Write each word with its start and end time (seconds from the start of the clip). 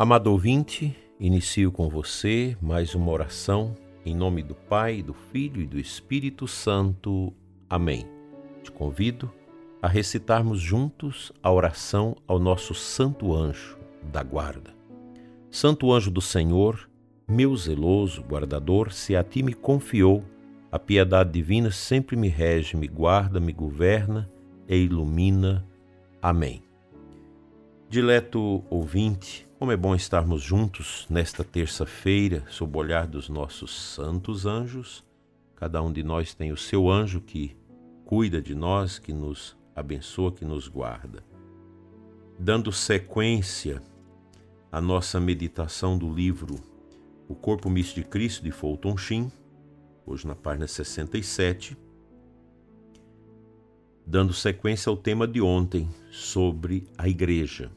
Amado 0.00 0.28
ouvinte, 0.28 0.96
inicio 1.20 1.70
com 1.70 1.86
você 1.86 2.56
mais 2.58 2.94
uma 2.94 3.12
oração 3.12 3.74
em 4.02 4.16
nome 4.16 4.42
do 4.42 4.54
Pai, 4.54 5.02
do 5.02 5.12
Filho 5.12 5.60
e 5.60 5.66
do 5.66 5.78
Espírito 5.78 6.48
Santo. 6.48 7.34
Amém. 7.68 8.06
Te 8.62 8.72
convido 8.72 9.30
a 9.82 9.86
recitarmos 9.86 10.58
juntos 10.58 11.30
a 11.42 11.52
oração 11.52 12.16
ao 12.26 12.38
nosso 12.38 12.72
Santo 12.74 13.34
Anjo 13.36 13.78
da 14.10 14.22
Guarda. 14.22 14.74
Santo 15.50 15.92
Anjo 15.92 16.10
do 16.10 16.22
Senhor, 16.22 16.88
meu 17.28 17.54
zeloso 17.54 18.22
guardador, 18.22 18.94
se 18.94 19.14
a 19.14 19.22
ti 19.22 19.42
me 19.42 19.52
confiou, 19.52 20.24
a 20.72 20.78
piedade 20.78 21.30
divina 21.30 21.70
sempre 21.70 22.16
me 22.16 22.28
rege, 22.28 22.74
me 22.74 22.88
guarda, 22.88 23.38
me 23.38 23.52
governa 23.52 24.30
e 24.66 24.76
ilumina. 24.76 25.62
Amém. 26.22 26.62
Dileto 27.90 28.64
ouvinte, 28.70 29.49
como 29.60 29.72
é 29.72 29.76
bom 29.76 29.94
estarmos 29.94 30.42
juntos 30.42 31.06
nesta 31.10 31.44
terça-feira, 31.44 32.42
sob 32.48 32.78
o 32.78 32.80
olhar 32.80 33.06
dos 33.06 33.28
nossos 33.28 33.78
santos 33.78 34.46
anjos. 34.46 35.04
Cada 35.54 35.82
um 35.82 35.92
de 35.92 36.02
nós 36.02 36.32
tem 36.32 36.50
o 36.50 36.56
seu 36.56 36.90
anjo 36.90 37.20
que 37.20 37.54
cuida 38.06 38.40
de 38.40 38.54
nós, 38.54 38.98
que 38.98 39.12
nos 39.12 39.54
abençoa, 39.76 40.32
que 40.32 40.46
nos 40.46 40.66
guarda. 40.66 41.22
Dando 42.38 42.72
sequência 42.72 43.82
à 44.72 44.80
nossa 44.80 45.20
meditação 45.20 45.98
do 45.98 46.10
livro 46.10 46.54
O 47.28 47.34
Corpo 47.34 47.68
Místico 47.68 48.00
de 48.00 48.06
Cristo, 48.06 48.42
de 48.42 48.50
Fulton 48.50 48.96
Sheen, 48.96 49.30
hoje 50.06 50.26
na 50.26 50.34
página 50.34 50.66
67, 50.66 51.76
dando 54.06 54.32
sequência 54.32 54.88
ao 54.88 54.96
tema 54.96 55.28
de 55.28 55.42
ontem 55.42 55.86
sobre 56.10 56.88
a 56.96 57.06
igreja. 57.06 57.70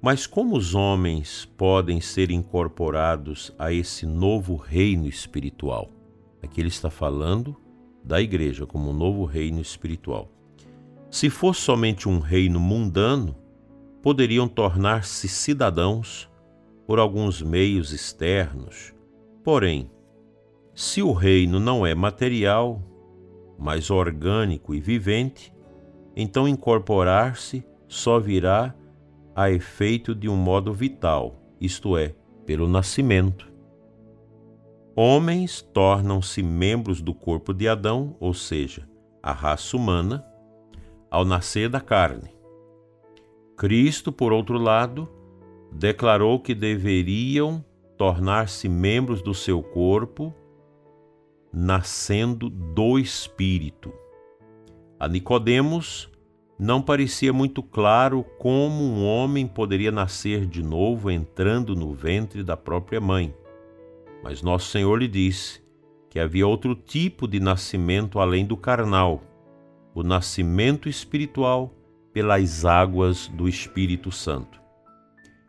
Mas 0.00 0.26
como 0.26 0.56
os 0.56 0.74
homens 0.74 1.44
podem 1.56 2.00
ser 2.00 2.30
incorporados 2.30 3.52
a 3.58 3.72
esse 3.72 4.06
novo 4.06 4.54
reino 4.56 5.06
espiritual? 5.06 5.90
Aqui 6.42 6.60
ele 6.60 6.68
está 6.68 6.90
falando 6.90 7.56
da 8.04 8.20
igreja 8.20 8.66
como 8.66 8.90
um 8.90 8.92
novo 8.92 9.24
reino 9.24 9.60
espiritual. 9.60 10.30
Se 11.10 11.30
fosse 11.30 11.60
somente 11.60 12.08
um 12.08 12.18
reino 12.18 12.60
mundano, 12.60 13.34
poderiam 14.02 14.46
tornar-se 14.46 15.28
cidadãos 15.28 16.30
por 16.86 16.98
alguns 16.98 17.42
meios 17.42 17.92
externos. 17.92 18.94
Porém, 19.42 19.90
se 20.74 21.02
o 21.02 21.12
reino 21.12 21.58
não 21.58 21.86
é 21.86 21.94
material, 21.94 22.82
mas 23.58 23.90
orgânico 23.90 24.74
e 24.74 24.80
vivente, 24.80 25.52
então 26.14 26.46
incorporar-se 26.46 27.64
só 27.88 28.20
virá 28.20 28.74
a 29.36 29.50
efeito 29.50 30.14
de 30.14 30.30
um 30.30 30.34
modo 30.34 30.72
vital, 30.72 31.36
isto 31.60 31.94
é, 31.94 32.14
pelo 32.46 32.66
nascimento. 32.66 33.52
Homens 34.96 35.60
tornam-se 35.60 36.42
membros 36.42 37.02
do 37.02 37.12
corpo 37.12 37.52
de 37.52 37.68
Adão, 37.68 38.16
ou 38.18 38.32
seja, 38.32 38.88
a 39.22 39.32
raça 39.32 39.76
humana, 39.76 40.24
ao 41.10 41.22
nascer 41.22 41.68
da 41.68 41.82
carne. 41.82 42.34
Cristo, 43.58 44.10
por 44.10 44.32
outro 44.32 44.56
lado, 44.56 45.06
declarou 45.70 46.40
que 46.40 46.54
deveriam 46.54 47.62
tornar-se 47.98 48.70
membros 48.70 49.20
do 49.20 49.34
seu 49.34 49.62
corpo, 49.62 50.34
nascendo 51.52 52.48
do 52.48 52.98
Espírito. 52.98 53.92
A 54.98 55.06
Nicodemos 55.06 56.10
não 56.58 56.80
parecia 56.80 57.32
muito 57.32 57.62
claro 57.62 58.24
como 58.38 58.82
um 58.82 59.04
homem 59.04 59.46
poderia 59.46 59.92
nascer 59.92 60.46
de 60.46 60.62
novo 60.62 61.10
entrando 61.10 61.74
no 61.74 61.92
ventre 61.92 62.42
da 62.42 62.56
própria 62.56 63.00
mãe. 63.00 63.34
Mas 64.22 64.42
nosso 64.42 64.70
Senhor 64.70 64.96
lhe 64.96 65.08
disse 65.08 65.62
que 66.08 66.18
havia 66.18 66.46
outro 66.46 66.74
tipo 66.74 67.28
de 67.28 67.38
nascimento 67.38 68.18
além 68.18 68.46
do 68.46 68.56
carnal, 68.56 69.22
o 69.94 70.02
nascimento 70.02 70.88
espiritual 70.88 71.74
pelas 72.10 72.64
águas 72.64 73.28
do 73.28 73.46
Espírito 73.46 74.10
Santo. 74.10 74.58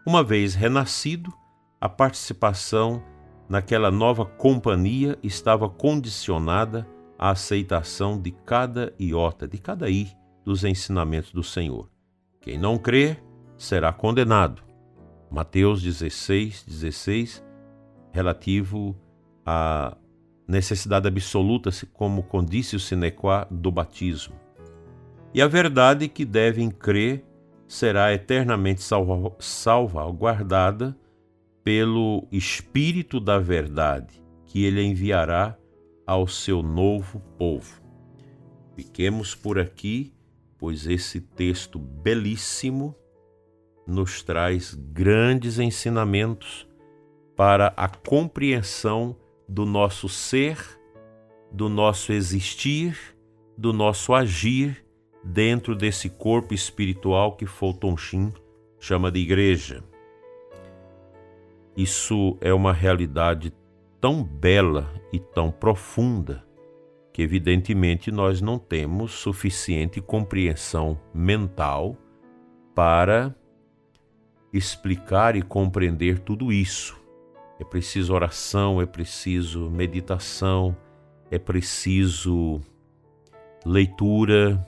Uma 0.06 0.22
vez 0.22 0.56
renascido, 0.56 1.34
a 1.80 1.88
participação 1.88 3.02
naquela 3.48 3.90
nova 3.90 4.26
companhia 4.26 5.18
estava 5.24 5.70
condicionada 5.70 6.86
à 7.18 7.30
aceitação 7.30 8.20
de 8.20 8.32
cada 8.32 8.94
iota, 9.00 9.48
de 9.48 9.58
cada 9.58 9.90
i 9.90 10.10
dos 10.48 10.64
ensinamentos 10.64 11.34
do 11.34 11.44
Senhor. 11.44 11.90
Quem 12.40 12.58
não 12.58 12.78
crer 12.78 13.22
será 13.58 13.92
condenado. 13.92 14.64
Mateus 15.30 15.82
16, 15.82 16.64
16, 16.66 17.44
relativo 18.14 18.96
à 19.46 19.98
necessidade 20.48 21.06
absoluta, 21.06 21.70
como 21.92 22.24
condício 22.24 22.80
sine 22.80 23.12
qua 23.12 23.46
do 23.52 23.70
batismo. 23.70 24.36
E 25.34 25.42
a 25.42 25.48
verdade 25.50 26.08
que 26.08 26.24
devem 26.24 26.72
crer 26.72 27.26
será 27.68 28.14
eternamente 28.14 28.82
salva, 28.82 29.36
salvaguardada 29.40 30.98
pelo 31.62 32.26
Espírito 32.32 33.20
da 33.20 33.38
Verdade, 33.38 34.24
que 34.46 34.64
ele 34.64 34.82
enviará 34.82 35.58
ao 36.06 36.26
seu 36.26 36.64
novo 36.64 37.20
povo. 37.38 37.82
Fiquemos 38.78 39.36
por 39.36 39.60
aqui 39.60 40.14
pois 40.58 40.88
esse 40.88 41.22
texto 41.22 41.78
belíssimo 41.78 42.96
nos 43.86 44.22
traz 44.22 44.74
grandes 44.74 45.60
ensinamentos 45.60 46.68
para 47.36 47.74
a 47.78 47.88
compreensão 47.88 49.16
do 49.48 49.66
nosso 49.66 50.10
ser, 50.10 50.58
do 51.52 51.70
nosso 51.70 52.12
existir, 52.12 52.98
do 53.58 53.72
nosso 53.72 54.14
agir 54.14 54.84
dentro 55.24 55.76
desse 55.76 56.10
corpo 56.10 56.54
espiritual 56.54 57.36
que 57.36 57.46
Fulton 57.46 57.96
chama 58.80 59.12
de 59.12 59.20
igreja. 59.20 59.84
Isso 61.76 62.38
é 62.42 62.54
uma 62.54 62.74
realidade 62.74 63.54
tão 64.02 64.24
bela 64.24 64.92
e 65.14 65.20
tão 65.20 65.52
profunda 65.52 66.47
que 67.18 67.24
evidentemente 67.24 68.12
nós 68.12 68.42
não 68.42 68.60
temos 68.60 69.12
suficiente 69.14 70.00
compreensão 70.00 71.02
mental 71.12 71.98
para 72.76 73.36
explicar 74.54 75.36
e 75.36 75.42
compreender 75.42 76.20
tudo 76.20 76.54
isso. 76.54 76.96
É 77.60 77.64
preciso 77.64 78.14
oração, 78.14 78.80
é 78.80 78.86
preciso 78.86 79.68
meditação, 79.68 80.78
é 81.32 81.40
preciso 81.40 82.62
leitura, 83.66 84.64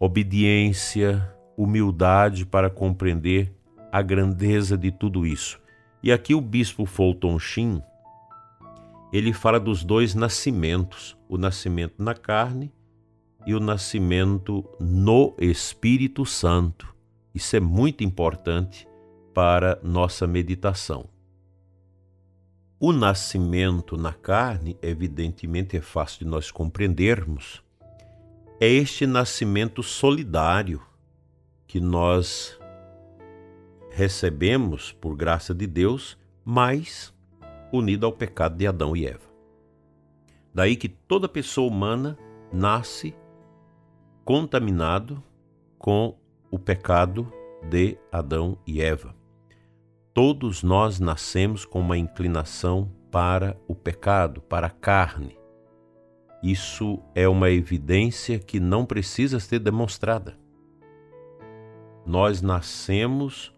obediência, 0.00 1.32
humildade 1.56 2.44
para 2.44 2.70
compreender 2.70 3.54
a 3.92 4.02
grandeza 4.02 4.76
de 4.76 4.90
tudo 4.90 5.24
isso. 5.24 5.60
E 6.02 6.10
aqui 6.10 6.34
o 6.34 6.40
bispo 6.40 6.84
Fulton 6.84 7.38
Sheen 7.38 7.80
ele 9.12 9.32
fala 9.32 9.60
dos 9.60 9.84
dois 9.84 10.14
nascimentos, 10.14 11.16
o 11.28 11.36
nascimento 11.36 12.02
na 12.02 12.14
carne 12.14 12.72
e 13.46 13.54
o 13.54 13.60
nascimento 13.60 14.64
no 14.80 15.34
Espírito 15.38 16.24
Santo. 16.24 16.94
Isso 17.34 17.54
é 17.54 17.60
muito 17.60 18.02
importante 18.02 18.88
para 19.34 19.78
nossa 19.82 20.26
meditação. 20.26 21.08
O 22.80 22.92
nascimento 22.92 23.96
na 23.96 24.12
carne, 24.12 24.76
evidentemente, 24.82 25.76
é 25.76 25.80
fácil 25.80 26.20
de 26.20 26.24
nós 26.24 26.50
compreendermos. 26.50 27.62
É 28.58 28.66
este 28.66 29.06
nascimento 29.06 29.82
solidário 29.82 30.82
que 31.66 31.80
nós 31.80 32.58
recebemos 33.90 34.90
por 34.90 35.14
graça 35.14 35.54
de 35.54 35.66
Deus, 35.66 36.18
mas 36.44 37.11
unido 37.72 38.06
ao 38.06 38.12
pecado 38.12 38.56
de 38.56 38.66
Adão 38.66 38.94
e 38.94 39.06
Eva. 39.06 39.32
Daí 40.54 40.76
que 40.76 40.88
toda 40.88 41.28
pessoa 41.28 41.68
humana 41.68 42.18
nasce 42.52 43.14
contaminado 44.24 45.22
com 45.78 46.16
o 46.50 46.58
pecado 46.58 47.32
de 47.68 47.96
Adão 48.10 48.58
e 48.66 48.82
Eva. 48.82 49.14
Todos 50.12 50.62
nós 50.62 51.00
nascemos 51.00 51.64
com 51.64 51.80
uma 51.80 51.96
inclinação 51.96 52.92
para 53.10 53.56
o 53.66 53.74
pecado, 53.74 54.42
para 54.42 54.66
a 54.66 54.70
carne. 54.70 55.38
Isso 56.42 56.98
é 57.14 57.26
uma 57.26 57.50
evidência 57.50 58.38
que 58.38 58.60
não 58.60 58.84
precisa 58.84 59.40
ser 59.40 59.60
demonstrada. 59.60 60.36
Nós 62.04 62.42
nascemos 62.42 63.54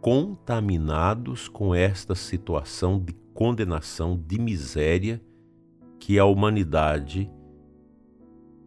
contaminados 0.00 1.48
com 1.48 1.74
esta 1.74 2.14
situação 2.14 2.98
de 2.98 3.12
condenação, 3.38 4.20
de 4.26 4.36
miséria 4.36 5.22
que 6.00 6.18
a 6.18 6.24
humanidade, 6.24 7.30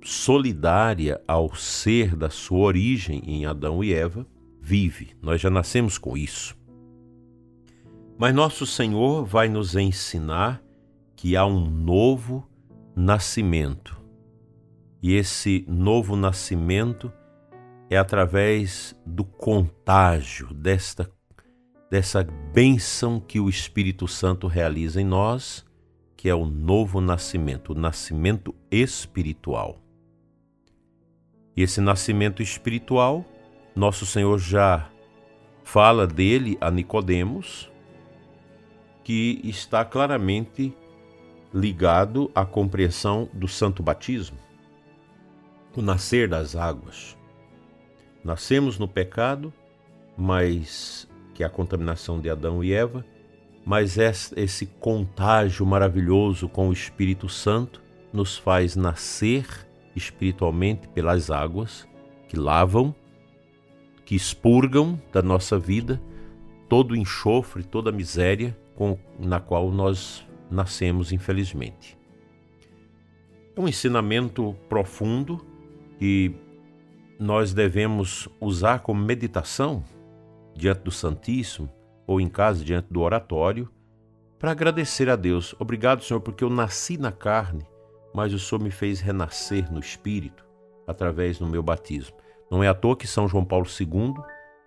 solidária 0.02 1.22
ao 1.28 1.54
ser 1.54 2.16
da 2.16 2.30
sua 2.30 2.60
origem 2.60 3.22
em 3.26 3.46
Adão 3.46 3.84
e 3.84 3.94
Eva, 3.94 4.26
vive. 4.62 5.10
Nós 5.22 5.42
já 5.42 5.50
nascemos 5.50 5.98
com 5.98 6.16
isso. 6.16 6.58
Mas 8.18 8.34
nosso 8.34 8.66
Senhor 8.66 9.26
vai 9.26 9.50
nos 9.50 9.76
ensinar 9.76 10.64
que 11.18 11.36
há 11.36 11.46
um 11.46 11.70
novo 11.70 12.48
nascimento. 12.96 14.02
E 15.04 15.16
esse 15.16 15.66
novo 15.68 16.16
nascimento 16.16 17.12
é 17.90 17.98
através 17.98 18.98
do 19.06 19.26
contágio 19.26 20.54
desta 20.54 21.12
dessa 21.92 22.24
bênção 22.24 23.20
que 23.20 23.38
o 23.38 23.50
Espírito 23.50 24.08
Santo 24.08 24.48
realiza 24.48 25.02
em 25.02 25.04
nós, 25.04 25.66
que 26.16 26.30
é 26.30 26.34
o 26.34 26.46
novo 26.46 27.02
nascimento, 27.02 27.74
o 27.74 27.76
nascimento 27.76 28.56
espiritual. 28.72 29.78
E 31.54 31.62
esse 31.62 31.82
nascimento 31.82 32.42
espiritual, 32.42 33.26
nosso 33.76 34.06
Senhor 34.06 34.40
já 34.40 34.90
fala 35.66 36.08
dele 36.08 36.58
a 36.62 36.72
Nicodemos, 36.72 37.70
que 39.04 39.42
está 39.44 39.84
claramente 39.84 40.74
ligado 41.54 42.32
à 42.34 42.46
compreensão 42.46 43.28
do 43.34 43.50
santo 43.50 43.84
batismo, 43.84 44.38
o 45.76 45.82
nascer 45.82 46.30
das 46.30 46.56
águas. 46.56 47.18
Nascemos 48.24 48.80
no 48.80 48.88
pecado, 48.88 49.54
mas 50.18 51.11
que 51.42 51.44
é 51.44 51.48
a 51.48 51.50
contaminação 51.50 52.20
de 52.20 52.30
Adão 52.30 52.64
e 52.64 52.72
Eva, 52.72 53.04
mas 53.66 53.98
esse 53.98 54.68
contágio 54.80 55.66
maravilhoso 55.66 56.48
com 56.48 56.70
o 56.70 56.74
Espírito 56.74 57.28
Santo 57.28 57.82
nos 58.14 58.38
faz 58.38 58.76
nascer 58.76 59.48
espiritualmente 59.96 60.88
pelas 60.90 61.32
águas 61.32 61.88
que 62.30 62.38
lavam, 62.38 62.94
que 64.06 64.14
expurgam 64.14 65.02
da 65.12 65.24
nossa 65.24 65.58
vida 65.58 66.00
todo 66.70 66.92
o 66.92 66.96
enxofre, 66.96 67.64
toda 67.64 67.90
a 67.90 67.94
miséria 67.94 68.56
com, 68.76 68.96
na 69.18 69.40
qual 69.40 69.72
nós 69.72 70.24
nascemos, 70.48 71.12
infelizmente. 71.12 71.98
É 73.56 73.60
um 73.60 73.68
ensinamento 73.68 74.56
profundo 74.70 75.44
que 75.98 76.36
nós 77.20 77.52
devemos 77.52 78.30
usar 78.40 78.82
como 78.82 79.04
meditação 79.04 79.84
diante 80.54 80.82
do 80.82 80.92
Santíssimo 80.92 81.70
ou 82.08 82.20
em 82.20 82.28
casa 82.28 82.64
diante 82.64 82.88
do 82.92 83.02
oratório 83.02 83.70
para 84.40 84.52
agradecer 84.52 85.10
a 85.10 85.16
Deus. 85.16 85.56
Obrigado, 85.60 86.04
Senhor, 86.04 86.20
porque 86.20 86.44
eu 86.44 86.50
nasci 86.50 86.98
na 86.98 87.12
carne, 87.12 87.66
mas 88.14 88.34
o 88.34 88.40
Senhor 88.40 88.62
me 88.62 88.72
fez 88.72 89.00
renascer 89.00 89.72
no 89.72 89.80
espírito 89.80 90.46
através 90.88 91.38
do 91.38 91.48
meu 91.48 91.62
batismo. 91.62 92.18
Não 92.50 92.64
é 92.64 92.68
à 92.68 92.74
toa 92.74 92.98
que 92.98 93.08
São 93.08 93.28
João 93.28 93.46
Paulo 93.46 93.66
II, 93.66 94.14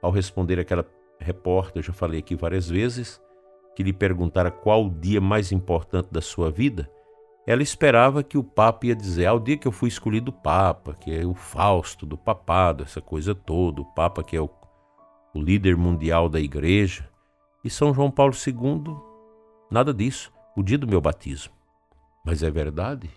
ao 0.01 0.11
responder 0.11 0.59
aquela 0.59 0.87
repórter, 1.19 1.83
já 1.83 1.93
falei 1.93 2.21
aqui 2.21 2.35
várias 2.35 2.69
vezes, 2.69 3.21
que 3.75 3.83
lhe 3.83 3.93
perguntara 3.93 4.51
qual 4.51 4.87
o 4.87 4.91
dia 4.91 5.21
mais 5.21 5.53
importante 5.53 6.09
da 6.11 6.21
sua 6.21 6.51
vida, 6.51 6.89
ela 7.47 7.63
esperava 7.63 8.23
que 8.23 8.39
o 8.39 8.45
Papa 8.45 8.87
ia 8.87 8.95
dizer: 8.95 9.27
ah, 9.27 9.39
dia 9.39 9.57
que 9.57 9.69
eu 9.69 9.73
fui 9.73 9.89
escolhido 9.89 10.33
Papa, 10.33 10.95
que 10.95 11.15
é 11.15 11.27
o 11.27 11.35
Fausto 11.35 12.07
do 12.07 12.17
papado, 12.17 12.85
essa 12.85 13.01
coisa 13.01 13.35
toda, 13.35 13.83
o 13.83 13.85
Papa 13.85 14.23
que 14.23 14.37
é 14.37 14.41
o, 14.41 14.49
o 15.35 15.43
líder 15.43 15.77
mundial 15.77 16.29
da 16.29 16.39
igreja. 16.41 17.11
E 17.65 17.69
São 17.69 17.93
João 17.93 18.11
Paulo 18.11 18.33
II, 18.35 18.97
nada 19.71 19.93
disso, 19.93 20.33
o 20.57 20.63
dia 20.63 20.79
do 20.79 20.87
meu 20.87 21.01
batismo. 21.01 21.53
Mas 22.25 22.43
é 22.43 22.51
verdade? 22.51 23.11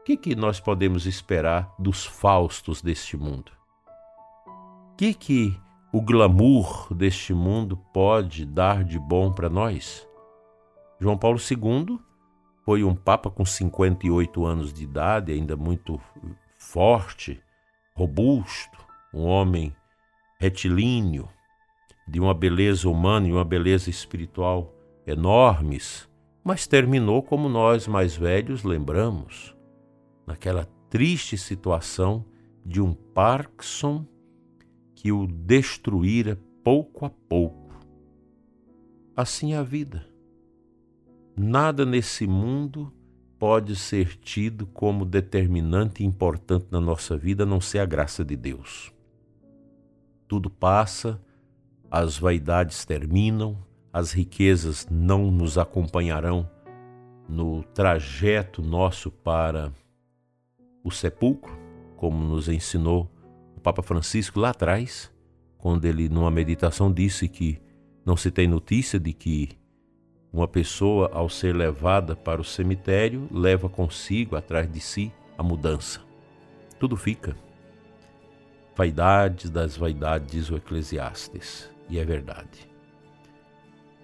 O 0.00 0.04
que, 0.04 0.16
que 0.16 0.34
nós 0.34 0.58
podemos 0.58 1.04
esperar 1.04 1.74
dos 1.78 2.06
Faustos 2.06 2.80
deste 2.80 3.16
mundo? 3.16 3.52
O 4.92 4.96
que, 4.96 5.12
que 5.12 5.60
o 5.92 6.00
glamour 6.00 6.92
deste 6.94 7.34
mundo 7.34 7.76
pode 7.92 8.46
dar 8.46 8.82
de 8.82 8.98
bom 8.98 9.32
para 9.32 9.50
nós? 9.50 10.08
João 10.98 11.18
Paulo 11.18 11.38
II 11.38 11.98
foi 12.64 12.82
um 12.82 12.94
papa 12.94 13.30
com 13.30 13.44
58 13.44 14.46
anos 14.46 14.72
de 14.72 14.84
idade, 14.84 15.32
ainda 15.32 15.56
muito 15.56 16.00
forte, 16.58 17.40
robusto, 17.94 18.78
um 19.12 19.24
homem 19.24 19.74
retilíneo, 20.38 21.28
de 22.06 22.20
uma 22.20 22.34
beleza 22.34 22.88
humana 22.88 23.28
e 23.28 23.32
uma 23.32 23.44
beleza 23.44 23.90
espiritual 23.90 24.74
enormes, 25.06 26.08
mas 26.44 26.66
terminou 26.66 27.22
como 27.22 27.48
nós 27.48 27.88
mais 27.88 28.16
velhos 28.16 28.62
lembramos, 28.62 29.56
naquela 30.26 30.64
triste 30.88 31.36
situação 31.36 32.24
de 32.64 32.80
um 32.80 32.94
Parkinson 32.94 34.06
que 34.94 35.10
o 35.10 35.26
destruíra 35.26 36.38
pouco 36.62 37.04
a 37.04 37.10
pouco. 37.10 37.74
Assim 39.16 39.54
é 39.54 39.56
a 39.56 39.62
vida. 39.62 40.06
Nada 41.36 41.84
nesse 41.84 42.26
mundo 42.26 42.92
pode 43.38 43.76
ser 43.76 44.16
tido 44.16 44.66
como 44.66 45.04
determinante 45.04 46.02
e 46.02 46.06
importante 46.06 46.66
na 46.70 46.80
nossa 46.80 47.16
vida 47.16 47.42
a 47.42 47.46
não 47.46 47.60
ser 47.60 47.80
a 47.80 47.86
graça 47.86 48.24
de 48.24 48.36
Deus. 48.36 48.95
Tudo 50.28 50.50
passa, 50.50 51.20
as 51.90 52.18
vaidades 52.18 52.84
terminam, 52.84 53.56
as 53.92 54.12
riquezas 54.12 54.86
não 54.90 55.30
nos 55.30 55.58
acompanharão 55.58 56.48
no 57.28 57.62
trajeto 57.62 58.62
nosso 58.62 59.10
para 59.10 59.72
o 60.84 60.90
sepulcro, 60.90 61.56
como 61.96 62.22
nos 62.24 62.48
ensinou 62.48 63.10
Papa 63.66 63.82
Francisco 63.82 64.38
lá 64.38 64.50
atrás, 64.50 65.12
quando 65.58 65.86
ele, 65.86 66.08
numa 66.08 66.30
meditação, 66.30 66.92
disse 66.92 67.28
que 67.28 67.60
não 68.04 68.16
se 68.16 68.30
tem 68.30 68.46
notícia 68.46 68.96
de 68.96 69.12
que 69.12 69.58
uma 70.32 70.46
pessoa, 70.46 71.10
ao 71.12 71.28
ser 71.28 71.52
levada 71.52 72.14
para 72.14 72.40
o 72.40 72.44
cemitério, 72.44 73.26
leva 73.28 73.68
consigo, 73.68 74.36
atrás 74.36 74.70
de 74.70 74.78
si, 74.78 75.12
a 75.36 75.42
mudança. 75.42 76.00
Tudo 76.78 76.96
fica. 76.96 77.36
Vaidades 78.76 79.48
das 79.48 79.74
vaidades, 79.74 80.30
diz 80.30 80.50
o 80.50 80.56
Eclesiastes, 80.56 81.70
e 81.88 81.98
é 81.98 82.04
verdade. 82.04 82.68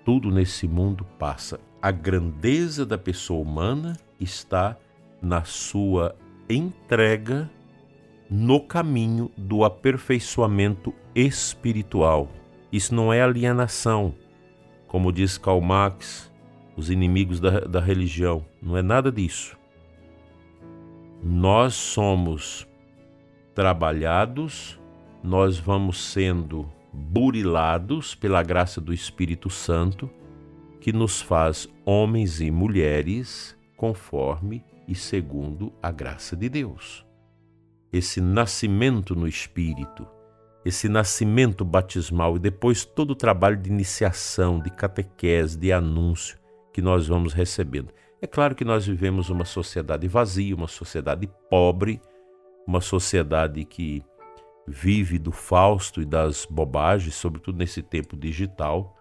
Tudo 0.03 0.31
nesse 0.31 0.67
mundo 0.67 1.05
passa. 1.19 1.61
A 1.81 1.91
grandeza 1.91 2.87
da 2.87 2.97
pessoa 2.97 3.43
humana 3.43 3.99
está 4.19 4.79
na 5.21 5.45
sua 5.45 6.17
entrega 6.49 7.51
no 8.31 8.61
caminho 8.61 9.31
do 9.37 9.63
aperfeiçoamento 9.63 10.95
espiritual. 11.15 12.31
Isso 12.73 12.95
não 12.95 13.13
é 13.13 13.21
alienação, 13.21 14.15
como 14.89 15.13
diz 15.13 15.37
Karl 15.37 15.61
Marx, 15.61 16.33
os 16.75 16.89
inimigos 16.89 17.39
da, 17.39 17.61
da 17.61 17.79
religião. 17.79 18.43
Não 18.63 18.75
é 18.75 18.81
nada 18.81 19.13
disso. 19.13 19.55
Nós 21.23 21.75
somos 21.75 22.67
trabalhados, 23.55 24.79
nós 25.23 25.59
vamos 25.59 26.13
sendo 26.13 26.71
burilados 26.93 28.15
pela 28.15 28.43
graça 28.43 28.81
do 28.81 28.93
Espírito 28.93 29.49
Santo, 29.49 30.11
que 30.81 30.93
nos 30.93 31.21
faz 31.21 31.69
homens 31.85 32.41
e 32.41 32.51
mulheres 32.51 33.57
conforme 33.77 34.65
e 34.87 34.95
segundo 34.95 35.73
a 35.83 35.91
graça 35.91 36.37
de 36.37 36.49
Deus 36.49 37.05
esse 37.93 38.21
nascimento 38.23 39.15
no 39.15 39.29
Espírito, 39.29 40.09
esse 40.65 40.89
nascimento 40.89 41.65
batismal 41.65 42.37
e 42.37 42.39
depois 42.39 42.85
todo 42.85 43.11
o 43.11 43.17
trabalho 43.17 43.57
de 43.57 43.69
iniciação, 43.69 44.59
de 44.59 44.71
catequese, 44.71 45.59
de 45.59 45.73
anúncio 45.73 46.39
que 46.73 46.81
nós 46.81 47.07
vamos 47.07 47.35
recebendo. 47.35 47.93
É 48.21 48.27
claro 48.27 48.55
que 48.55 48.65
nós 48.65 48.87
vivemos 48.87 49.29
uma 49.29 49.45
sociedade 49.45 50.09
vazia, 50.09 50.55
uma 50.55 50.69
sociedade 50.69 51.29
pobre, 51.51 52.01
uma 52.67 52.81
sociedade 52.81 53.65
que 53.65 54.05
vive 54.67 55.19
do 55.19 55.33
fausto 55.33 56.01
e 56.01 56.05
das 56.05 56.47
bobagens, 56.47 57.15
sobretudo 57.15 57.59
nesse 57.59 57.83
tempo 57.83 58.17
digital, 58.17 58.97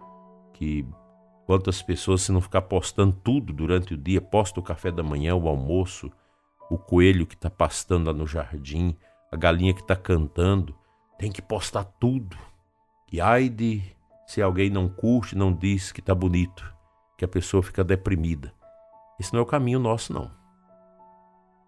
que 0.52 0.86
quantas 1.46 1.82
pessoas, 1.82 2.22
se 2.22 2.32
não 2.32 2.40
ficar 2.40 2.62
postando 2.62 3.16
tudo 3.22 3.52
durante 3.52 3.94
o 3.94 3.96
dia, 3.96 4.20
posta 4.20 4.60
o 4.60 4.62
café 4.62 4.90
da 4.90 5.02
manhã, 5.02 5.34
o 5.34 5.48
almoço, 5.48 6.10
o 6.70 6.78
coelho 6.78 7.26
que 7.26 7.34
está 7.34 7.50
pastando 7.50 8.06
lá 8.06 8.12
no 8.12 8.26
jardim, 8.26 8.96
a 9.30 9.36
galinha 9.36 9.74
que 9.74 9.82
está 9.82 9.96
cantando, 9.96 10.74
tem 11.18 11.30
que 11.30 11.42
postar 11.42 11.84
tudo. 11.84 12.36
E 13.12 13.20
ai 13.20 13.48
de 13.48 13.82
se 14.26 14.40
alguém 14.40 14.70
não 14.70 14.88
curte, 14.88 15.36
não 15.36 15.52
diz 15.52 15.92
que 15.92 16.00
está 16.00 16.14
bonito, 16.14 16.64
que 17.16 17.24
a 17.24 17.28
pessoa 17.28 17.62
fica 17.62 17.84
deprimida. 17.84 18.52
Esse 19.20 19.32
não 19.32 19.40
é 19.40 19.42
o 19.42 19.46
caminho 19.46 19.78
nosso, 19.78 20.12
não. 20.12 20.30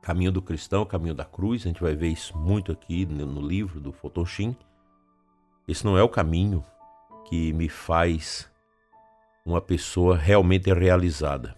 Caminho 0.04 0.30
do 0.30 0.42
cristão, 0.42 0.84
caminho 0.84 1.14
da 1.14 1.24
cruz, 1.24 1.62
a 1.62 1.68
gente 1.68 1.80
vai 1.80 1.96
ver 1.96 2.08
isso 2.08 2.36
muito 2.36 2.70
aqui 2.70 3.06
no 3.06 3.40
livro 3.40 3.80
do 3.80 3.90
Fotoshin. 3.90 4.54
Esse 5.66 5.82
não 5.82 5.96
é 5.96 6.02
o 6.02 6.10
caminho 6.10 6.62
que 7.24 7.54
me 7.54 7.70
faz 7.70 8.46
uma 9.46 9.62
pessoa 9.62 10.14
realmente 10.14 10.70
realizada. 10.70 11.56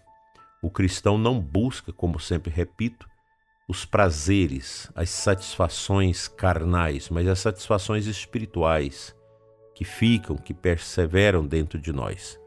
O 0.63 0.71
cristão 0.71 1.19
não 1.19 1.41
busca, 1.41 1.93
como 1.93 2.21
sempre 2.21 2.53
repito, 2.53 3.09
os 3.69 3.85
prazeres, 3.85 4.93
as 4.95 5.11
satisfações 5.11 6.29
carnais, 6.29 7.11
mas 7.11 7.27
as 7.27 7.41
satisfações 7.41 8.07
espirituais 8.07 9.13
que 9.75 9.85
ficam, 9.85 10.37
que 10.37 10.55
perseveram 10.55 11.45
dentro 11.45 11.81
de 11.81 11.93
nós. 11.93 12.39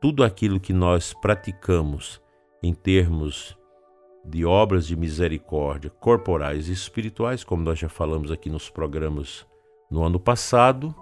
tudo 0.00 0.24
aquilo 0.24 0.58
que 0.58 0.72
nós 0.72 1.12
praticamos 1.12 2.18
em 2.62 2.72
termos 2.72 3.58
de 4.28 4.44
obras 4.44 4.86
de 4.86 4.96
misericórdia 4.96 5.90
corporais 5.90 6.68
e 6.68 6.72
espirituais, 6.72 7.44
como 7.44 7.62
nós 7.62 7.78
já 7.78 7.88
falamos 7.88 8.30
aqui 8.30 8.50
nos 8.50 8.68
programas 8.68 9.46
no 9.90 10.02
ano 10.02 10.18
passado, 10.18 10.94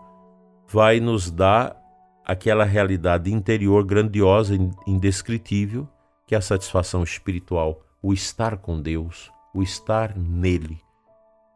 vai 0.69 1.01
nos 1.01 1.31
dar 1.31 1.77
aquela 2.25 2.65
realidade 2.65 3.33
interior 3.33 3.85
grandiosa, 3.85 4.55
indescritível, 4.87 5.89
que 6.27 6.35
é 6.35 6.39
a 6.39 6.43
satisfação 6.43 7.03
espiritual, 7.03 7.83
o 8.03 8.13
estar 8.13 8.57
com 8.57 8.81
Deus, 8.81 9.31
o 9.55 9.63
estar 9.63 10.17
nele, 10.17 10.81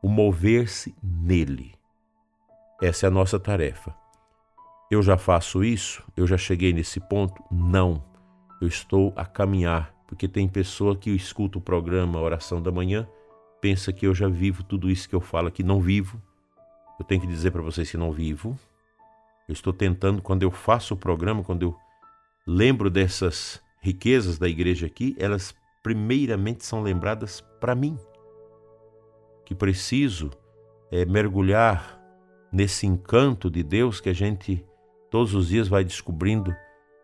o 0.03 0.09
mover-se 0.09 0.95
nele. 1.03 1.75
Essa 2.81 3.07
é 3.07 3.09
a 3.09 3.11
nossa 3.11 3.41
tarefa. 3.41 3.95
Eu 4.91 5.03
já 5.03 5.19
faço 5.19 5.65
isso? 5.65 6.03
Eu 6.17 6.27
já 6.27 6.39
cheguei 6.39 6.73
nesse 6.73 7.01
ponto? 7.01 7.43
Não. 7.51 8.03
Eu 8.61 8.69
estou 8.69 9.13
a 9.17 9.25
caminhar, 9.25 9.95
porque 10.09 10.27
tem 10.27 10.49
pessoa 10.49 10.97
que 10.97 11.11
escuta 11.11 11.59
o 11.59 11.61
programa 11.61 12.19
Oração 12.19 12.63
da 12.63 12.73
Manhã, 12.73 13.07
pensa 13.61 13.93
que 13.93 14.07
eu 14.07 14.15
já 14.15 14.27
vivo 14.27 14.65
tudo 14.65 14.91
isso 14.91 15.07
que 15.07 15.15
eu 15.15 15.21
falo 15.21 15.49
aqui, 15.49 15.63
não 15.63 15.81
vivo. 15.83 16.21
Eu 16.99 17.05
tenho 17.05 17.21
que 17.21 17.27
dizer 17.27 17.51
para 17.51 17.61
vocês 17.61 17.91
que 17.91 17.97
não 17.99 18.11
vivo. 18.11 18.59
Eu 19.47 19.53
estou 19.53 19.73
tentando, 19.73 20.23
quando 20.23 20.43
eu 20.43 20.51
faço 20.51 20.95
o 20.95 20.97
programa, 20.97 21.45
quando 21.45 21.63
eu 21.63 21.77
lembro 22.47 22.89
dessas 22.89 23.63
riquezas 23.83 24.39
da 24.39 24.49
igreja 24.49 24.87
aqui, 24.87 25.15
elas 25.19 25.55
primeiramente 25.83 26.65
são 26.65 26.83
lembradas 26.83 27.43
para 27.61 27.75
mim, 27.75 27.99
que 29.45 29.55
preciso 29.55 30.31
é, 30.91 31.05
mergulhar 31.05 32.01
nesse 32.51 32.87
encanto 32.87 33.51
de 33.51 33.63
Deus 33.63 34.01
que 34.01 34.09
a 34.09 34.15
gente 34.15 34.65
todos 35.11 35.35
os 35.35 35.49
dias 35.49 35.69
vai 35.69 35.85
descobrindo 35.85 36.55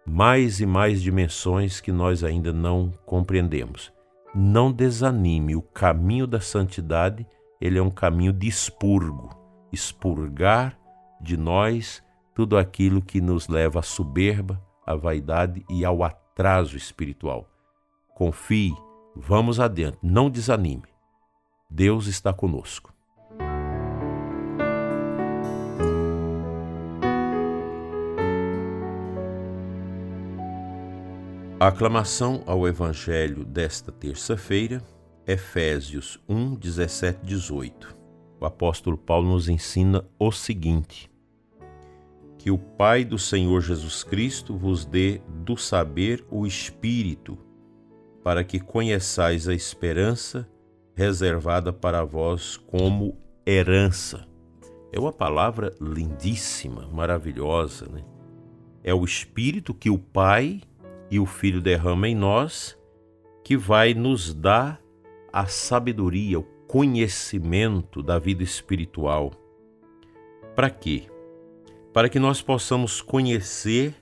mais 0.07 0.61
e 0.61 0.67
mais 0.67 1.01
dimensões 1.01 1.81
que 1.81 1.91
nós 1.91 2.23
ainda 2.23 2.53
não 2.53 2.93
compreendemos. 3.07 3.93
Não 4.35 4.73
desanime, 4.73 5.57
o 5.57 5.63
caminho 5.63 6.27
da 6.27 6.41
santidade, 6.41 7.27
ele 7.61 7.79
é 7.79 7.83
um 7.83 7.91
caminho 7.91 8.33
de 8.33 8.47
expurgo, 8.47 9.31
expurgar 9.73 10.79
de 11.21 11.37
nós 11.37 12.03
tudo 12.35 12.59
aquilo 12.59 13.01
que 13.01 13.21
nos 13.21 13.49
leva 13.49 13.79
à 13.79 13.83
soberba, 13.83 14.61
à 14.85 14.95
vaidade 14.95 15.65
e 15.71 15.85
ao 15.85 16.03
atraso 16.03 16.77
espiritual. 16.77 17.49
Confie, 18.15 18.75
vamos 19.17 19.59
adiante, 19.59 19.99
não 20.03 20.29
desanime. 20.29 20.85
Deus 21.71 22.07
está 22.07 22.33
conosco. 22.33 22.94
A 31.65 31.69
aclamação 31.69 32.43
ao 32.45 32.69
Evangelho 32.69 33.43
desta 33.43 33.91
terça-feira, 33.91 34.83
Efésios 35.27 36.21
1, 36.29 36.57
17, 36.57 37.25
18. 37.25 37.97
O 38.39 38.45
apóstolo 38.45 38.99
Paulo 38.99 39.31
nos 39.31 39.49
ensina 39.49 40.05
o 40.19 40.31
seguinte: 40.31 41.11
Que 42.37 42.51
o 42.51 42.59
Pai 42.59 43.03
do 43.03 43.19
Senhor 43.19 43.63
Jesus 43.63 44.05
Cristo 44.05 44.55
vos 44.55 44.85
dê 44.85 45.23
do 45.43 45.57
saber 45.57 46.23
o 46.31 46.47
Espírito, 46.47 47.39
para 48.23 48.45
que 48.45 48.61
conheçais 48.61 49.49
a 49.49 49.55
esperança 49.55 50.47
reservada 50.95 51.73
para 51.73 52.05
vós 52.05 52.59
como 52.59 53.17
herança. 53.47 54.29
É 54.93 55.01
uma 55.01 55.15
palavra 55.15 55.75
lindíssima, 55.81 56.87
maravilhosa, 56.93 57.87
né? 57.91 58.05
É 58.83 58.93
o 58.93 59.03
Espírito 59.03 59.73
que 59.73 59.89
o 59.89 59.97
Pai 59.97 60.61
e 61.15 61.21
o 61.21 61.27
Filho 61.27 61.61
derrama 61.61 62.09
em 62.09 62.15
nós, 62.17 62.77
que 63.45 63.57
vai 63.57 63.95
nos 63.95 64.35
dar 64.35 64.83
a 65.33 65.47
sabedoria, 65.47 66.41
o 66.41 66.43
conhecimento 66.67 68.03
da 68.03 68.19
vida 68.19 68.43
espiritual. 68.43 69.31
Para 70.57 70.69
quê? 70.69 71.05
Para 71.93 72.09
que 72.09 72.19
nós 72.19 72.43
possamos 72.43 73.01
conhecer 73.01 73.95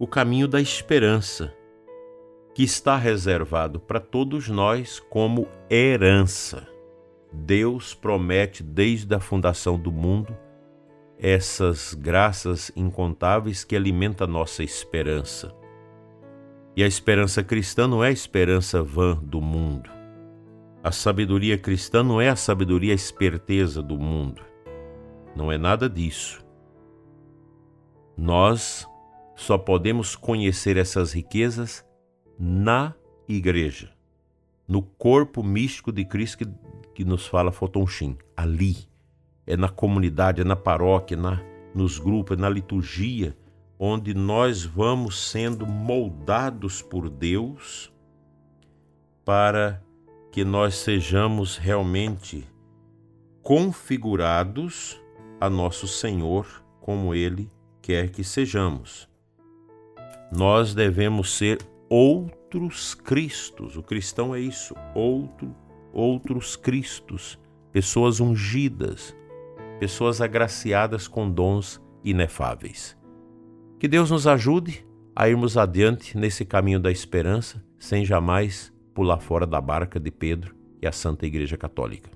o 0.00 0.04
caminho 0.04 0.48
da 0.48 0.60
esperança, 0.60 1.54
que 2.52 2.64
está 2.64 2.96
reservado 2.96 3.78
para 3.78 4.00
todos 4.00 4.48
nós 4.48 4.98
como 4.98 5.46
herança. 5.70 6.66
Deus 7.32 7.94
promete 7.94 8.64
desde 8.64 9.14
a 9.14 9.20
fundação 9.20 9.78
do 9.78 9.92
mundo 9.92 10.36
essas 11.20 11.94
graças 11.94 12.72
incontáveis 12.74 13.62
que 13.62 13.76
alimentam 13.76 14.26
a 14.26 14.30
nossa 14.30 14.64
esperança. 14.64 15.56
E 16.78 16.84
a 16.84 16.86
esperança 16.86 17.42
cristã 17.42 17.88
não 17.88 18.04
é 18.04 18.06
a 18.06 18.12
esperança 18.12 18.84
vã 18.84 19.16
do 19.20 19.40
mundo. 19.40 19.90
A 20.80 20.92
sabedoria 20.92 21.58
cristã 21.58 22.04
não 22.04 22.20
é 22.20 22.28
a 22.28 22.36
sabedoria 22.36 22.94
esperteza 22.94 23.82
do 23.82 23.98
mundo. 23.98 24.40
Não 25.34 25.50
é 25.50 25.58
nada 25.58 25.90
disso. 25.90 26.40
Nós 28.16 28.86
só 29.34 29.58
podemos 29.58 30.14
conhecer 30.14 30.76
essas 30.76 31.12
riquezas 31.12 31.84
na 32.38 32.94
igreja, 33.28 33.90
no 34.68 34.80
corpo 34.80 35.42
místico 35.42 35.90
de 35.90 36.04
Cristo 36.04 36.38
que, 36.38 36.46
que 36.94 37.04
nos 37.04 37.26
fala 37.26 37.50
Fotonchim, 37.50 38.16
ali. 38.36 38.76
É 39.44 39.56
na 39.56 39.68
comunidade, 39.68 40.42
é 40.42 40.44
na 40.44 40.54
paróquia, 40.54 41.16
na, 41.16 41.42
nos 41.74 41.98
grupos, 41.98 42.38
é 42.38 42.40
na 42.40 42.48
liturgia 42.48 43.36
onde 43.78 44.12
nós 44.12 44.64
vamos 44.64 45.30
sendo 45.30 45.66
moldados 45.66 46.82
por 46.82 47.08
Deus 47.08 47.92
para 49.24 49.82
que 50.32 50.44
nós 50.44 50.74
sejamos 50.74 51.56
realmente 51.56 52.46
configurados 53.42 55.00
a 55.40 55.48
nosso 55.48 55.86
Senhor 55.86 56.64
como 56.80 57.14
Ele 57.14 57.50
quer 57.80 58.10
que 58.10 58.24
sejamos. 58.24 59.08
Nós 60.30 60.74
devemos 60.74 61.36
ser 61.36 61.58
outros 61.88 62.94
Cristos. 62.94 63.76
O 63.76 63.82
cristão 63.82 64.34
é 64.34 64.40
isso, 64.40 64.74
outro, 64.94 65.54
outros 65.92 66.56
Cristos, 66.56 67.38
pessoas 67.72 68.20
ungidas, 68.20 69.16
pessoas 69.78 70.20
agraciadas 70.20 71.06
com 71.06 71.30
dons 71.30 71.80
inefáveis. 72.04 72.97
Que 73.78 73.86
Deus 73.86 74.10
nos 74.10 74.26
ajude 74.26 74.84
a 75.14 75.28
irmos 75.28 75.56
adiante 75.56 76.16
nesse 76.16 76.44
caminho 76.44 76.80
da 76.80 76.90
esperança, 76.90 77.64
sem 77.78 78.04
jamais 78.04 78.72
pular 78.92 79.18
fora 79.18 79.46
da 79.46 79.60
barca 79.60 80.00
de 80.00 80.10
Pedro 80.10 80.54
e 80.82 80.86
a 80.86 80.92
Santa 80.92 81.26
Igreja 81.26 81.56
Católica. 81.56 82.10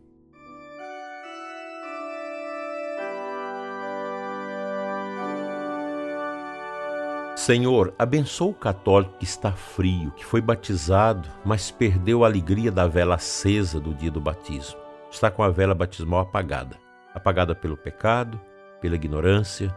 Senhor, 7.37 7.95
abençoa 7.99 8.51
o 8.51 8.55
católico 8.55 9.19
que 9.19 9.25
está 9.25 9.53
frio, 9.53 10.13
que 10.13 10.25
foi 10.25 10.41
batizado, 10.41 11.29
mas 11.45 11.71
perdeu 11.71 12.25
a 12.25 12.29
alegria 12.29 12.71
da 12.71 12.87
vela 12.87 13.17
acesa 13.17 13.81
do 13.81 13.93
dia 13.93 14.11
do 14.11 14.21
batismo. 14.21 14.79
Está 15.11 15.31
com 15.31 15.43
a 15.43 15.49
vela 15.51 15.75
batismal 15.75 16.21
apagada 16.21 16.83
apagada 17.15 17.55
pelo 17.55 17.77
pecado, 17.77 18.41
pela 18.81 18.97
ignorância, 18.97 19.75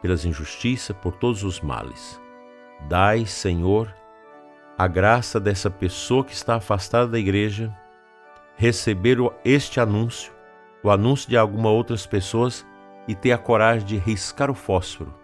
pelas 0.00 0.24
injustiças, 0.24 0.96
por 0.96 1.16
todos 1.16 1.44
os 1.44 1.60
males. 1.60 2.20
Dai, 2.88 3.26
Senhor, 3.26 3.92
a 4.76 4.86
graça 4.86 5.40
dessa 5.40 5.70
pessoa 5.70 6.24
que 6.24 6.32
está 6.32 6.56
afastada 6.56 7.08
da 7.08 7.18
igreja 7.18 7.74
receber 8.56 9.18
este 9.44 9.80
anúncio, 9.80 10.32
o 10.82 10.90
anúncio 10.90 11.28
de 11.28 11.36
alguma 11.36 11.70
outras 11.70 12.06
pessoas 12.06 12.66
e 13.06 13.14
ter 13.14 13.32
a 13.32 13.38
coragem 13.38 13.86
de 13.86 13.96
riscar 13.96 14.50
o 14.50 14.54
fósforo 14.54 15.14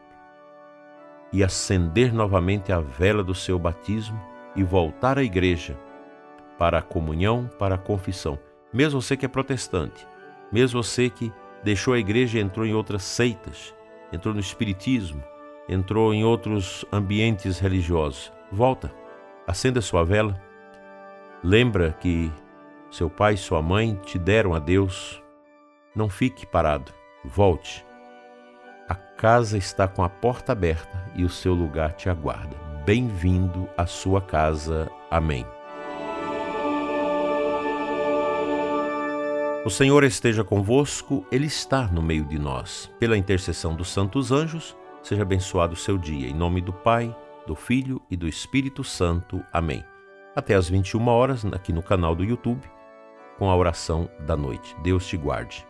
e 1.33 1.43
acender 1.43 2.15
novamente 2.15 2.73
a 2.73 2.81
vela 2.81 3.25
do 3.25 3.35
seu 3.35 3.59
batismo 3.59 4.21
e 4.55 4.63
voltar 4.63 5.19
à 5.19 5.23
igreja 5.25 5.77
para 6.57 6.79
a 6.79 6.83
comunhão, 6.83 7.51
para 7.59 7.75
a 7.75 7.79
confissão. 7.79 8.39
Mesmo 8.73 9.03
você 9.03 9.17
que 9.17 9.27
é 9.27 9.29
protestante, 9.29 10.07
mesmo 10.53 10.81
você 10.81 11.11
que 11.11 11.33
deixou 11.65 11.95
a 11.95 11.99
igreja 11.99 12.39
e 12.39 12.41
entrou 12.41 12.65
em 12.65 12.73
outras 12.73 13.03
seitas, 13.03 13.75
entrou 14.15 14.33
no 14.33 14.41
espiritismo, 14.41 15.23
entrou 15.69 16.15
em 16.15 16.25
outros 16.25 16.85
ambientes 16.93 17.59
religiosos. 17.59 18.33
Volta, 18.51 18.93
acenda 19.47 19.81
sua 19.81 20.05
vela. 20.05 20.41
Lembra 21.43 21.93
que 21.93 22.33
seu 22.91 23.11
pai 23.11 23.35
e 23.35 23.39
sua 23.39 23.61
mãe 23.61 23.99
te 24.05 24.19
deram 24.19 24.55
a 24.55 24.59
Deus. 24.59 25.23
Não 25.95 26.09
fique 26.09 26.47
parado, 26.47 26.93
volte. 27.25 27.85
A 28.89 28.95
casa 28.95 29.59
está 29.59 29.89
com 29.89 30.03
a 30.03 30.09
porta 30.09 30.53
aberta 30.53 31.11
e 31.15 31.25
o 31.25 31.29
seu 31.29 31.55
lugar 31.55 31.93
te 31.95 32.09
aguarda. 32.09 32.57
Bem-vindo 32.85 33.69
à 33.77 33.87
sua 33.87 34.21
casa. 34.21 34.91
Amém. 35.11 35.47
O 39.65 39.71
Senhor 39.71 40.05
esteja 40.05 40.45
convosco, 40.45 41.27
Ele 41.33 41.47
está 41.47 41.87
no 41.87 42.03
meio 42.03 42.27
de 42.27 42.39
nós. 42.39 42.93
Pela 42.99 43.17
intercessão 43.17 43.75
dos 43.75 43.89
santos 43.89 44.31
anjos, 44.31 44.77
seja 45.03 45.23
abençoado 45.23 45.73
o 45.73 45.77
seu 45.77 45.97
dia. 45.97 46.29
Em 46.29 46.35
nome 46.35 46.61
do 46.61 46.71
Pai, 46.71 47.17
do 47.47 47.55
Filho 47.55 47.99
e 48.11 48.17
do 48.17 48.29
Espírito 48.29 48.85
Santo. 48.85 49.43
Amém. 49.51 49.83
Até 50.37 50.55
às 50.55 50.69
21 50.69 51.09
horas, 51.09 51.47
aqui 51.47 51.73
no 51.73 51.83
canal 51.83 52.15
do 52.15 52.23
YouTube, 52.23 52.71
com 53.39 53.49
a 53.49 53.57
oração 53.57 54.07
da 54.27 54.37
noite. 54.37 54.77
Deus 54.83 55.07
te 55.07 55.17
guarde. 55.17 55.67